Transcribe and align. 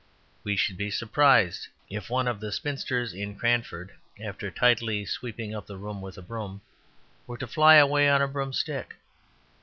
We 0.43 0.55
should 0.55 0.77
be 0.77 0.89
surprised 0.89 1.67
if 1.87 2.09
one 2.09 2.27
of 2.27 2.39
the 2.39 2.51
spinsters 2.51 3.13
in 3.13 3.35
Cranford, 3.37 3.93
after 4.19 4.49
tidily 4.49 5.05
sweeping 5.05 5.51
the 5.51 5.77
room 5.77 6.01
with 6.01 6.17
a 6.17 6.23
broom, 6.23 6.61
were 7.27 7.37
to 7.37 7.45
fly 7.45 7.75
away 7.75 8.09
on 8.09 8.19
a 8.19 8.27
broomstick. 8.27 8.95